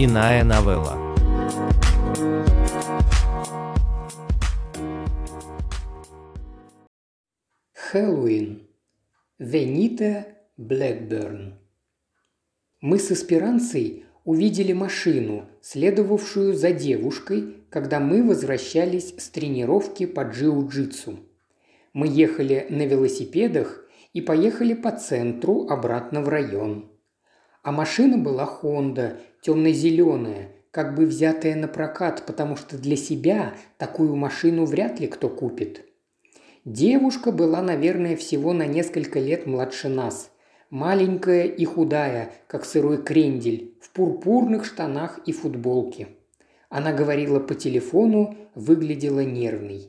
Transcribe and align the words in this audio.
Иная 0.00 0.44
новелла. 0.44 0.96
Хэллоуин. 7.74 8.68
Венита 9.40 10.28
Блэкберн. 10.56 11.58
Мы 12.80 13.00
с 13.00 13.10
Эсперанцей 13.10 14.04
увидели 14.22 14.72
машину, 14.72 15.46
следовавшую 15.62 16.54
за 16.54 16.70
девушкой, 16.70 17.56
когда 17.68 17.98
мы 17.98 18.22
возвращались 18.22 19.16
с 19.18 19.28
тренировки 19.30 20.06
по 20.06 20.20
джиу-джитсу. 20.20 21.18
Мы 21.92 22.06
ехали 22.06 22.68
на 22.70 22.86
велосипедах 22.86 23.84
и 24.12 24.20
поехали 24.20 24.74
по 24.74 24.92
центру 24.92 25.66
обратно 25.66 26.20
в 26.20 26.28
район. 26.28 26.88
А 27.62 27.72
машина 27.72 28.18
была 28.18 28.48
Honda, 28.62 29.16
темно-зеленая, 29.42 30.52
как 30.70 30.94
бы 30.94 31.06
взятая 31.06 31.54
на 31.56 31.68
прокат, 31.68 32.24
потому 32.26 32.56
что 32.56 32.78
для 32.78 32.96
себя 32.96 33.54
такую 33.78 34.14
машину 34.16 34.64
вряд 34.64 35.00
ли 35.00 35.06
кто 35.06 35.28
купит. 35.28 35.84
Девушка 36.64 37.32
была, 37.32 37.62
наверное, 37.62 38.16
всего 38.16 38.52
на 38.52 38.66
несколько 38.66 39.18
лет 39.18 39.46
младше 39.46 39.88
нас. 39.88 40.30
Маленькая 40.70 41.44
и 41.44 41.64
худая, 41.64 42.32
как 42.46 42.64
сырой 42.64 43.02
крендель, 43.02 43.74
в 43.80 43.90
пурпурных 43.90 44.66
штанах 44.66 45.18
и 45.24 45.32
футболке. 45.32 46.08
Она 46.68 46.92
говорила 46.92 47.40
по 47.40 47.54
телефону, 47.54 48.36
выглядела 48.54 49.20
нервной. 49.20 49.88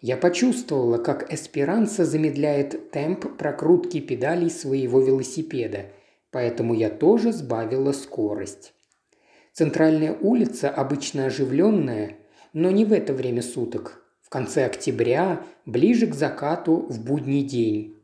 Я 0.00 0.16
почувствовала, 0.16 0.98
как 0.98 1.32
Эсперанца 1.32 2.04
замедляет 2.04 2.90
темп 2.90 3.36
прокрутки 3.36 4.00
педалей 4.00 4.50
своего 4.50 5.00
велосипеда, 5.00 5.86
поэтому 6.30 6.74
я 6.74 6.90
тоже 6.90 7.32
сбавила 7.32 7.92
скорость. 7.92 8.74
Центральная 9.52 10.16
улица 10.20 10.70
обычно 10.70 11.26
оживленная, 11.26 12.16
но 12.52 12.70
не 12.70 12.84
в 12.84 12.92
это 12.92 13.12
время 13.12 13.42
суток, 13.42 14.04
в 14.22 14.28
конце 14.28 14.64
октября, 14.66 15.42
ближе 15.66 16.06
к 16.06 16.14
закату 16.14 16.86
в 16.88 17.04
будний 17.04 17.42
день. 17.42 17.96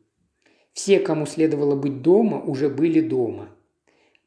Все, 0.73 0.99
кому 0.99 1.25
следовало 1.25 1.75
быть 1.75 2.01
дома, 2.01 2.41
уже 2.41 2.67
были 2.67 2.99
дома. 2.99 3.49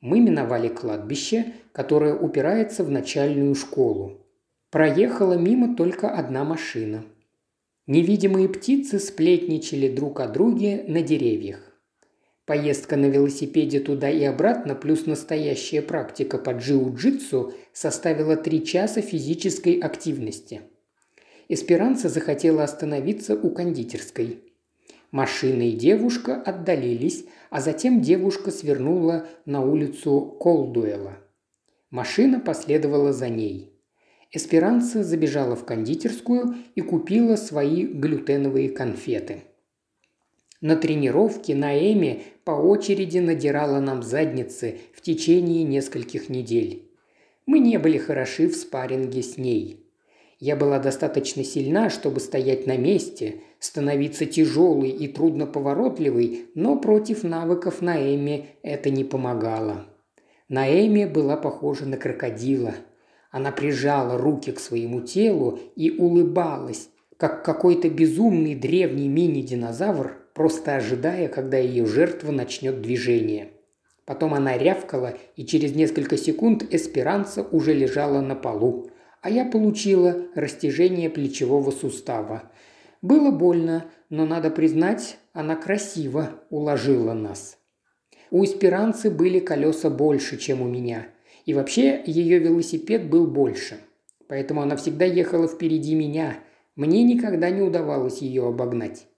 Мы 0.00 0.20
миновали 0.20 0.68
кладбище, 0.68 1.52
которое 1.72 2.14
упирается 2.14 2.84
в 2.84 2.90
начальную 2.90 3.54
школу. 3.54 4.24
Проехала 4.70 5.34
мимо 5.34 5.76
только 5.76 6.08
одна 6.08 6.44
машина. 6.44 7.04
Невидимые 7.86 8.48
птицы 8.48 8.98
сплетничали 8.98 9.88
друг 9.88 10.20
о 10.20 10.28
друге 10.28 10.84
на 10.86 11.02
деревьях. 11.02 11.67
Поездка 12.48 12.96
на 12.96 13.04
велосипеде 13.04 13.78
туда 13.78 14.08
и 14.08 14.24
обратно, 14.24 14.74
плюс 14.74 15.04
настоящая 15.04 15.82
практика 15.82 16.38
по 16.38 16.54
джиу-джитсу 16.54 17.52
составила 17.74 18.36
три 18.36 18.64
часа 18.64 19.02
физической 19.02 19.78
активности. 19.78 20.62
Эсперанца 21.50 22.08
захотела 22.08 22.64
остановиться 22.64 23.34
у 23.34 23.50
кондитерской. 23.50 24.42
Машина 25.10 25.68
и 25.68 25.72
девушка 25.72 26.36
отдалились, 26.36 27.26
а 27.50 27.60
затем 27.60 28.00
девушка 28.00 28.50
свернула 28.50 29.26
на 29.44 29.60
улицу 29.60 30.34
Колдуэла. 30.40 31.18
Машина 31.90 32.40
последовала 32.40 33.12
за 33.12 33.28
ней. 33.28 33.78
Эсперанца 34.32 35.04
забежала 35.04 35.54
в 35.54 35.66
кондитерскую 35.66 36.54
и 36.74 36.80
купила 36.80 37.36
свои 37.36 37.84
глютеновые 37.84 38.70
конфеты. 38.70 39.42
На 40.60 40.74
тренировке 40.74 41.54
Наэми 41.54 42.22
по 42.44 42.50
очереди 42.50 43.18
надирала 43.18 43.78
нам 43.78 44.02
задницы 44.02 44.80
в 44.92 45.00
течение 45.00 45.62
нескольких 45.62 46.28
недель. 46.28 46.90
Мы 47.46 47.60
не 47.60 47.78
были 47.78 47.96
хороши 47.96 48.48
в 48.48 48.56
спарринге 48.56 49.22
с 49.22 49.38
ней. 49.38 49.84
Я 50.40 50.56
была 50.56 50.80
достаточно 50.80 51.44
сильна, 51.44 51.90
чтобы 51.90 52.18
стоять 52.18 52.66
на 52.66 52.76
месте, 52.76 53.40
становиться 53.60 54.26
тяжелой 54.26 54.90
и 54.90 55.06
трудноповоротливой, 55.06 56.46
но 56.54 56.76
против 56.76 57.22
навыков 57.22 57.80
Наэми 57.80 58.46
это 58.62 58.90
не 58.90 59.04
помогало. 59.04 59.86
Наэми 60.48 61.04
была 61.04 61.36
похожа 61.36 61.86
на 61.86 61.96
крокодила. 61.96 62.74
Она 63.30 63.52
прижала 63.52 64.18
руки 64.18 64.50
к 64.50 64.58
своему 64.58 65.02
телу 65.02 65.60
и 65.76 65.90
улыбалась, 65.90 66.88
как 67.16 67.44
какой-то 67.44 67.88
безумный 67.90 68.54
древний 68.54 69.08
мини-динозавр, 69.08 70.16
просто 70.38 70.76
ожидая, 70.76 71.26
когда 71.26 71.58
ее 71.58 71.84
жертва 71.84 72.30
начнет 72.30 72.80
движение. 72.80 73.48
Потом 74.06 74.34
она 74.34 74.56
рявкала, 74.56 75.14
и 75.34 75.44
через 75.44 75.74
несколько 75.74 76.16
секунд 76.16 76.62
Эсперанца 76.72 77.42
уже 77.42 77.74
лежала 77.74 78.20
на 78.20 78.36
полу, 78.36 78.88
а 79.20 79.30
я 79.30 79.44
получила 79.44 80.28
растяжение 80.36 81.10
плечевого 81.10 81.72
сустава. 81.72 82.52
Было 83.02 83.32
больно, 83.32 83.86
но, 84.10 84.26
надо 84.26 84.50
признать, 84.50 85.18
она 85.32 85.56
красиво 85.56 86.30
уложила 86.50 87.14
нас. 87.14 87.58
У 88.30 88.44
Эсперанцы 88.44 89.10
были 89.10 89.40
колеса 89.40 89.90
больше, 89.90 90.38
чем 90.38 90.62
у 90.62 90.68
меня. 90.68 91.08
И 91.46 91.52
вообще 91.52 92.00
ее 92.06 92.38
велосипед 92.38 93.10
был 93.10 93.26
больше. 93.26 93.78
Поэтому 94.28 94.62
она 94.62 94.76
всегда 94.76 95.04
ехала 95.04 95.48
впереди 95.48 95.96
меня. 95.96 96.38
Мне 96.76 97.02
никогда 97.02 97.50
не 97.50 97.60
удавалось 97.60 98.18
ее 98.18 98.46
обогнать. 98.46 99.08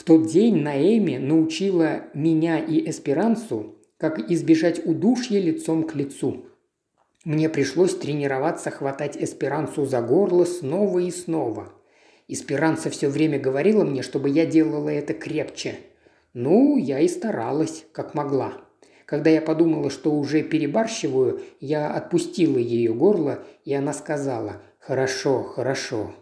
В 0.00 0.04
тот 0.04 0.28
день 0.28 0.62
Наэми 0.62 1.18
научила 1.18 2.04
меня 2.14 2.58
и 2.58 2.88
Эсперансу, 2.88 3.74
как 3.98 4.30
избежать 4.30 4.86
удушья 4.86 5.38
лицом 5.38 5.86
к 5.86 5.94
лицу. 5.94 6.46
Мне 7.26 7.50
пришлось 7.50 7.94
тренироваться 7.94 8.70
хватать 8.70 9.18
Эсперансу 9.18 9.84
за 9.84 10.00
горло 10.00 10.46
снова 10.46 11.00
и 11.00 11.10
снова. 11.10 11.74
Эсперанца 12.28 12.88
все 12.88 13.10
время 13.10 13.38
говорила 13.38 13.84
мне, 13.84 14.00
чтобы 14.00 14.30
я 14.30 14.46
делала 14.46 14.88
это 14.88 15.12
крепче. 15.12 15.74
Ну, 16.32 16.78
я 16.78 17.00
и 17.00 17.06
старалась, 17.06 17.84
как 17.92 18.14
могла. 18.14 18.54
Когда 19.04 19.28
я 19.28 19.42
подумала, 19.42 19.90
что 19.90 20.14
уже 20.14 20.42
перебарщиваю, 20.42 21.42
я 21.60 21.92
отпустила 21.92 22.56
ее 22.56 22.94
горло, 22.94 23.44
и 23.66 23.74
она 23.74 23.92
сказала 23.92 24.62
«Хорошо, 24.78 25.42
хорошо». 25.42 26.14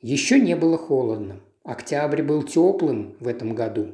Еще 0.00 0.38
не 0.38 0.54
было 0.54 0.78
холодно. 0.78 1.40
Октябрь 1.64 2.22
был 2.22 2.42
теплым 2.42 3.16
в 3.20 3.28
этом 3.28 3.54
году. 3.54 3.88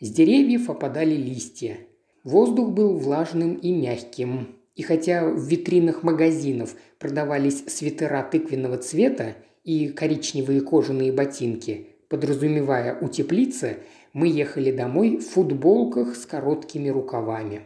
С 0.00 0.10
деревьев 0.10 0.68
опадали 0.68 1.14
листья. 1.14 1.78
Воздух 2.22 2.70
был 2.70 2.96
влажным 2.96 3.54
и 3.54 3.72
мягким. 3.72 4.56
И 4.74 4.82
хотя 4.82 5.28
в 5.28 5.40
витринах 5.40 6.02
магазинов 6.02 6.76
продавались 6.98 7.64
свитера 7.66 8.22
тыквенного 8.22 8.76
цвета 8.78 9.36
и 9.64 9.88
коричневые 9.88 10.60
кожаные 10.60 11.10
ботинки, 11.10 11.88
подразумевая 12.08 12.98
утеплиться, 13.00 13.78
мы 14.12 14.28
ехали 14.28 14.70
домой 14.70 15.16
в 15.16 15.26
футболках 15.26 16.14
с 16.14 16.26
короткими 16.26 16.88
рукавами. 16.90 17.62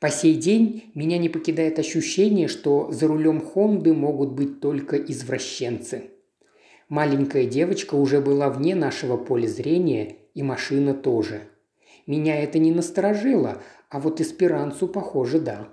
По 0.00 0.10
сей 0.10 0.34
день 0.34 0.92
меня 0.94 1.18
не 1.18 1.28
покидает 1.28 1.78
ощущение, 1.78 2.46
что 2.46 2.90
за 2.92 3.08
рулем 3.08 3.40
Хонды 3.40 3.92
могут 3.92 4.32
быть 4.32 4.60
только 4.60 4.96
извращенцы. 4.96 6.10
Маленькая 6.88 7.44
девочка 7.44 7.94
уже 7.94 8.20
была 8.20 8.48
вне 8.50 8.74
нашего 8.74 9.16
поля 9.16 9.46
зрения, 9.46 10.16
и 10.34 10.42
машина 10.42 10.94
тоже. 10.94 11.42
Меня 12.06 12.42
это 12.42 12.58
не 12.58 12.72
насторожило, 12.72 13.62
а 13.90 14.00
вот 14.00 14.20
эсперанцу, 14.20 14.88
похоже, 14.88 15.40
да 15.40 15.68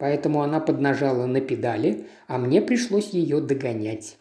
поэтому 0.00 0.40
она 0.42 0.58
поднажала 0.58 1.26
на 1.26 1.40
педали, 1.40 2.06
а 2.26 2.38
мне 2.38 2.60
пришлось 2.62 3.10
ее 3.10 3.40
догонять. 3.40 4.16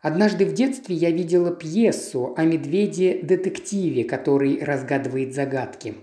Однажды 0.00 0.46
в 0.46 0.54
детстве 0.54 0.94
я 0.94 1.10
видела 1.10 1.50
пьесу 1.50 2.32
о 2.36 2.44
медведе-детективе, 2.44 4.04
который 4.04 4.64
разгадывает 4.64 5.34
загадки. 5.34 5.94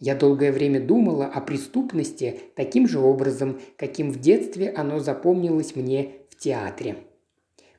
Я 0.00 0.14
долгое 0.14 0.52
время 0.52 0.84
думала 0.84 1.26
о 1.26 1.40
преступности 1.40 2.40
таким 2.56 2.86
же 2.86 2.98
образом, 2.98 3.60
каким 3.76 4.10
в 4.10 4.20
детстве 4.20 4.68
оно 4.68 4.98
запомнилось 4.98 5.74
мне 5.76 6.16
в 6.28 6.36
театре. 6.36 6.96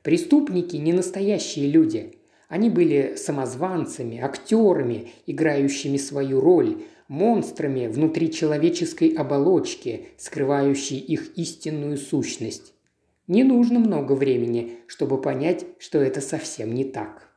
Преступники 0.02 0.76
не 0.76 0.92
настоящие 0.92 1.68
люди. 1.68 2.14
Они 2.48 2.70
были 2.70 3.14
самозванцами, 3.16 4.18
актерами, 4.18 5.10
играющими 5.26 5.98
свою 5.98 6.40
роль, 6.40 6.82
монстрами 7.06 7.86
внутри 7.86 8.32
человеческой 8.32 9.10
оболочки, 9.10 10.08
скрывающей 10.16 10.96
их 10.96 11.36
истинную 11.36 11.98
сущность. 11.98 12.72
Не 13.26 13.44
нужно 13.44 13.78
много 13.78 14.14
времени, 14.14 14.78
чтобы 14.86 15.20
понять, 15.20 15.66
что 15.78 16.00
это 16.00 16.20
совсем 16.20 16.74
не 16.74 16.84
так. 16.84 17.28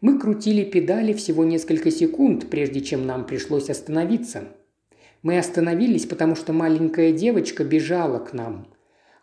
Мы 0.00 0.18
крутили 0.18 0.64
педали 0.64 1.12
всего 1.12 1.44
несколько 1.44 1.90
секунд, 1.90 2.48
прежде 2.50 2.82
чем 2.82 3.06
нам 3.06 3.26
пришлось 3.26 3.68
остановиться. 3.68 4.44
Мы 5.22 5.38
остановились, 5.38 6.06
потому 6.06 6.36
что 6.36 6.52
маленькая 6.52 7.12
девочка 7.12 7.64
бежала 7.64 8.18
к 8.18 8.32
нам. 8.32 8.68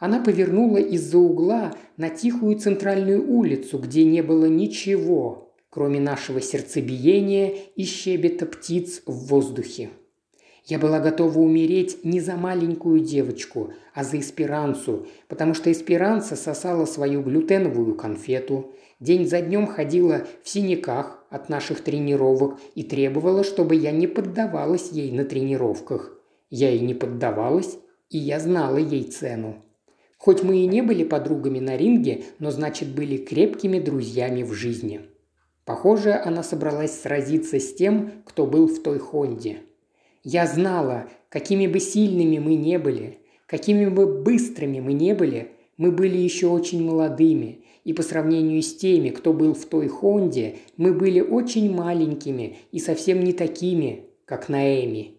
Она 0.02 0.20
повернула 0.20 0.80
из-за 0.80 1.20
угла 1.20 1.76
на 1.96 2.10
тихую 2.10 2.58
центральную 2.58 3.24
улицу, 3.32 3.78
где 3.78 4.04
не 4.04 4.24
было 4.24 4.48
ничего, 4.48 5.54
кроме 5.70 6.00
нашего 6.00 6.42
сердцебиения 6.42 7.54
и 7.76 7.84
щебета 7.84 8.48
птиц 8.48 9.04
в 9.06 9.28
воздухе. 9.28 9.92
Я 10.66 10.80
была 10.80 11.00
готова 11.00 11.38
умереть 11.38 12.04
не 12.04 12.20
за 12.20 12.36
маленькую 12.36 13.02
девочку, 13.02 13.74
а 13.94 14.04
за 14.04 14.20
эсперанцу, 14.20 15.06
потому 15.28 15.54
что 15.54 15.72
эсперанца 15.72 16.36
сосала 16.36 16.86
свою 16.86 17.22
глютеновую 17.22 17.94
конфету, 17.94 18.72
день 19.00 19.28
за 19.28 19.40
днем 19.40 19.68
ходила 19.68 20.26
в 20.42 20.50
синяках 20.50 21.24
от 21.30 21.48
наших 21.48 21.82
тренировок 21.82 22.60
и 22.74 22.82
требовала, 22.82 23.44
чтобы 23.44 23.76
я 23.76 23.92
не 23.92 24.08
поддавалась 24.08 24.90
ей 24.92 25.12
на 25.12 25.26
тренировках. 25.26 26.20
Я 26.50 26.72
и 26.72 26.80
не 26.80 26.96
поддавалась, 26.96 27.78
и 28.10 28.18
я 28.18 28.40
знала 28.40 28.78
ей 28.78 29.04
цену. 29.04 29.64
Хоть 30.22 30.44
мы 30.44 30.58
и 30.58 30.68
не 30.68 30.84
были 30.84 31.04
подругами 31.04 31.58
на 31.58 31.76
ринге, 31.76 32.26
но 32.38 32.52
значит 32.52 32.90
были 32.90 33.18
крепкими 33.18 33.80
друзьями 33.80 34.44
в 34.44 34.54
жизни. 34.54 35.02
Похоже, 35.66 36.14
она 36.14 36.44
собралась 36.44 37.02
сразиться 37.02 37.60
с 37.60 37.74
тем, 37.74 38.12
кто 38.24 38.46
был 38.46 38.68
в 38.68 38.84
той 38.84 39.00
Хонде. 39.00 39.62
Я 40.24 40.46
знала, 40.46 41.08
какими 41.30 41.66
бы 41.66 41.80
сильными 41.80 42.38
мы 42.38 42.54
не 42.54 42.78
были, 42.78 43.18
какими 43.48 43.88
бы 43.88 44.06
быстрыми 44.22 44.80
мы 44.80 44.94
не 44.94 45.16
были, 45.16 45.54
мы 45.78 45.92
были 45.92 46.18
еще 46.18 46.50
очень 46.50 46.86
молодыми, 46.86 47.66
и 47.84 47.92
по 47.94 48.04
сравнению 48.04 48.62
с 48.62 48.76
теми, 48.76 49.10
кто 49.10 49.34
был 49.34 49.56
в 49.56 49.66
той 49.66 49.88
Хонде, 49.88 50.58
мы 50.78 50.94
были 50.94 51.20
очень 51.20 51.74
маленькими 51.74 52.58
и 52.72 52.78
совсем 52.78 53.24
не 53.24 53.34
такими, 53.34 54.06
как 54.26 54.50
Наэми. 54.50 55.18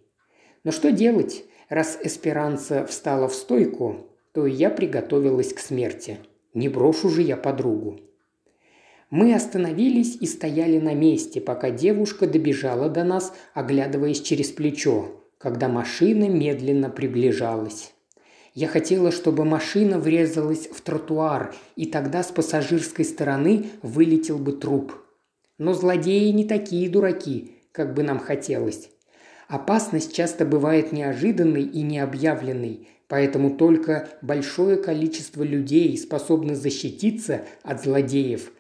Но 0.63 0.71
что 0.71 0.93
делать, 0.93 1.45
раз 1.69 1.99
Эсперанца 2.05 2.87
встала 2.87 3.27
в 3.27 3.35
стойку, 3.35 4.12
то 4.33 4.47
я 4.47 4.71
приготовилась 4.71 5.53
к 5.53 5.59
смерти. 5.59 6.19
Не 6.55 6.69
брошу 6.69 7.09
же 7.09 7.23
я 7.23 7.37
подругу. 7.37 8.01
Мы 9.11 9.35
остановились 9.35 10.17
и 10.17 10.27
стояли 10.27 10.79
на 10.79 10.95
месте, 10.95 11.41
пока 11.41 11.71
девушка 11.71 12.27
добежала 12.27 12.89
до 12.89 13.05
нас, 13.05 13.35
оглядываясь 13.53 14.23
через 14.23 14.51
плечо, 14.51 15.23
когда 15.37 15.69
машина 15.69 16.29
медленно 16.31 16.89
приближалась. 16.89 17.93
Я 18.55 18.69
хотела, 18.69 19.11
чтобы 19.11 19.45
машина 19.45 19.99
врезалась 19.99 20.67
в 20.67 20.81
тротуар, 20.81 21.55
и 21.77 21.87
тогда 21.87 22.23
с 22.23 22.31
пассажирской 22.31 23.05
стороны 23.05 23.67
вылетел 23.83 24.39
бы 24.39 24.53
труп. 24.53 24.95
Но 25.59 25.75
злодеи 25.75 26.31
не 26.31 26.45
такие 26.47 26.89
дураки, 26.89 27.53
как 27.73 27.95
бы 27.95 28.03
нам 28.03 28.19
хотелось. 28.19 28.91
Опасность 29.49 30.15
часто 30.15 30.47
бывает 30.47 30.93
неожиданной 30.93 31.63
и 31.63 31.83
необъявленной, 31.83 32.89
поэтому 33.13 33.51
только 33.51 34.09
большое 34.23 34.79
количество 34.79 35.43
людей 35.43 35.99
способны 35.99 36.55
защититься 36.55 37.45
от 37.63 37.83
злодеев, 37.83 38.51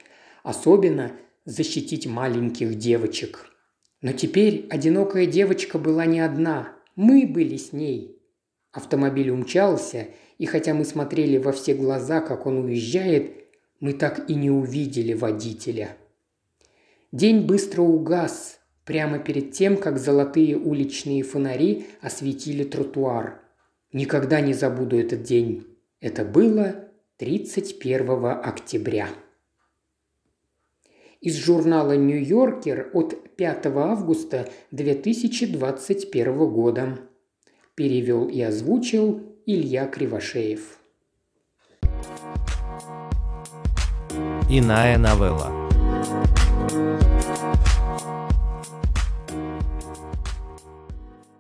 особенно 0.43 1.13
защитить 1.47 2.07
маленьких 2.07 2.75
девочек. 2.75 3.47
Но 4.03 4.13
теперь 4.13 4.67
одинокая 4.69 5.25
девочка 5.25 5.79
была 5.79 6.05
не 6.05 6.21
одна, 6.21 6.77
мы 6.97 7.27
были 7.27 7.57
с 7.57 7.73
ней. 7.73 8.21
Автомобиль 8.73 9.31
умчался, 9.31 10.09
и 10.37 10.45
хотя 10.45 10.75
мы 10.75 10.85
смотрели 10.85 11.39
во 11.39 11.53
все 11.53 11.73
глаза, 11.73 12.21
как 12.21 12.45
он 12.45 12.59
уезжает, 12.59 13.33
мы 13.81 13.95
так 13.95 14.29
и 14.29 14.35
не 14.35 14.51
увидели 14.51 15.15
водителя. 15.15 15.97
День 17.11 17.47
быстро 17.47 17.81
угас, 17.81 18.61
прямо 18.85 19.19
перед 19.19 19.53
тем, 19.53 19.79
как 19.79 19.99
золотые 19.99 20.59
уличные 20.59 21.23
фонари 21.23 21.87
осветили 22.03 22.65
тротуар. 22.65 23.39
Никогда 23.93 24.41
не 24.41 24.55
забуду 24.55 24.99
этот 24.99 25.23
день. 25.23 25.67
Это 26.01 26.25
было 26.25 26.89
31 27.19 28.25
октября 28.25 29.09
из 31.23 31.37
журнала 31.37 31.97
«Нью-Йоркер» 31.97 32.91
от 32.93 33.37
5 33.37 33.67
августа 33.67 34.49
2021 34.73 36.51
года. 36.51 36.99
Перевел 37.77 38.29
и 38.29 38.41
озвучил 38.43 39.23
Илья 39.47 39.87
Кривошеев. 39.87 40.79
Иная 44.51 44.99
новелла. 44.99 45.51